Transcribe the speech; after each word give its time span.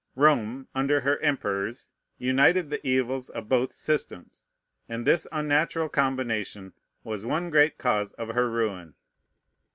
Rome, 0.15 0.67
under 0.73 1.01
her 1.01 1.19
emperors, 1.19 1.91
united 2.17 2.71
the 2.71 2.79
evils 2.83 3.29
of 3.29 3.47
both 3.47 3.71
systems; 3.71 4.47
and 4.89 5.05
this 5.05 5.27
unnatural 5.31 5.89
combination 5.89 6.73
was 7.03 7.23
one 7.23 7.51
great 7.51 7.77
cause 7.77 8.11
of 8.13 8.29
her 8.29 8.49
ruin. 8.49 8.95